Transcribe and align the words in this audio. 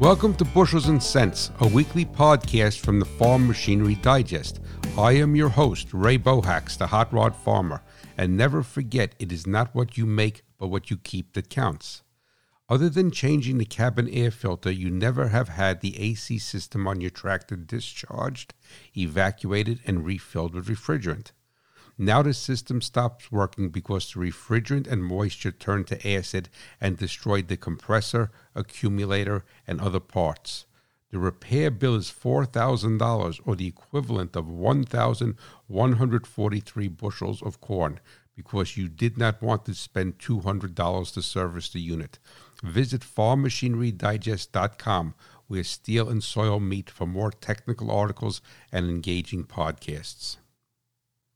Welcome 0.00 0.34
to 0.34 0.44
Bushels 0.44 0.86
and 0.86 1.02
Cents, 1.02 1.50
a 1.58 1.66
weekly 1.66 2.04
podcast 2.04 2.78
from 2.78 3.00
the 3.00 3.04
Farm 3.04 3.48
Machinery 3.48 3.96
Digest. 3.96 4.60
I 4.96 5.10
am 5.14 5.34
your 5.34 5.48
host, 5.48 5.92
Ray 5.92 6.16
Bohacz, 6.16 6.78
the 6.78 6.86
hot 6.86 7.12
rod 7.12 7.34
farmer. 7.34 7.82
And 8.16 8.36
never 8.36 8.62
forget, 8.62 9.16
it 9.18 9.32
is 9.32 9.44
not 9.44 9.74
what 9.74 9.98
you 9.98 10.06
make, 10.06 10.44
but 10.56 10.68
what 10.68 10.88
you 10.88 10.98
keep 10.98 11.32
that 11.32 11.50
counts. 11.50 12.04
Other 12.68 12.88
than 12.88 13.10
changing 13.10 13.58
the 13.58 13.64
cabin 13.64 14.08
air 14.10 14.30
filter, 14.30 14.70
you 14.70 14.88
never 14.88 15.28
have 15.28 15.48
had 15.48 15.80
the 15.80 15.98
AC 15.98 16.38
system 16.38 16.86
on 16.86 17.00
your 17.00 17.10
tractor 17.10 17.56
discharged, 17.56 18.54
evacuated, 18.96 19.80
and 19.84 20.06
refilled 20.06 20.54
with 20.54 20.68
refrigerant. 20.68 21.32
Now 22.00 22.22
the 22.22 22.32
system 22.32 22.80
stops 22.80 23.32
working 23.32 23.70
because 23.70 24.12
the 24.12 24.20
refrigerant 24.20 24.86
and 24.86 25.04
moisture 25.04 25.50
turned 25.50 25.88
to 25.88 26.08
acid 26.08 26.48
and 26.80 26.96
destroyed 26.96 27.48
the 27.48 27.56
compressor, 27.56 28.30
accumulator, 28.54 29.44
and 29.66 29.80
other 29.80 29.98
parts. 29.98 30.66
The 31.10 31.18
repair 31.18 31.72
bill 31.72 31.96
is 31.96 32.12
$4,000 32.12 33.40
or 33.44 33.56
the 33.56 33.66
equivalent 33.66 34.36
of 34.36 34.48
1,143 34.48 36.88
bushels 36.88 37.42
of 37.42 37.60
corn 37.60 37.98
because 38.36 38.76
you 38.76 38.88
did 38.88 39.18
not 39.18 39.42
want 39.42 39.64
to 39.64 39.74
spend 39.74 40.20
$200 40.20 41.14
to 41.14 41.22
service 41.22 41.70
the 41.70 41.80
unit. 41.80 42.20
Visit 42.62 43.00
farmmachinerydigest.com 43.00 45.14
where 45.48 45.64
steel 45.64 46.08
and 46.08 46.22
soil 46.22 46.60
meet 46.60 46.90
for 46.90 47.06
more 47.06 47.32
technical 47.32 47.90
articles 47.90 48.40
and 48.70 48.88
engaging 48.88 49.42
podcasts. 49.42 50.36